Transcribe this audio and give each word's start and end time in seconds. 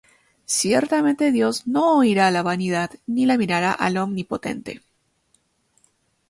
Ciertamente 0.47 1.31
Dios 1.31 1.67
no 1.67 1.95
oirá 1.97 2.31
la 2.31 2.41
vanidad, 2.41 2.89
Ni 3.05 3.27
la 3.27 3.37
mirará 3.37 3.77
el 3.79 3.97
Omnipotente. 3.97 4.81